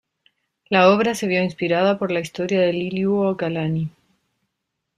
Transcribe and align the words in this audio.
La 0.67 0.87
obra 0.89 1.13
se 1.13 1.27
vio 1.27 1.43
inspirada 1.43 1.99
por 1.99 2.11
la 2.11 2.21
historia 2.21 2.59
de 2.59 2.73
Liliuokalani. 2.73 3.91